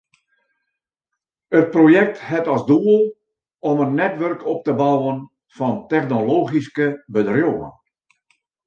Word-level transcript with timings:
It 1.59 1.67
projekt 1.75 2.17
hat 2.29 2.47
as 2.53 2.63
doel 2.71 2.99
om 3.69 3.75
in 3.85 3.93
netwurk 4.01 4.41
op 4.53 4.59
te 4.65 4.73
bouwen 4.83 5.17
fan 5.57 5.77
technologyske 5.93 6.87
bedriuwen. 7.17 7.73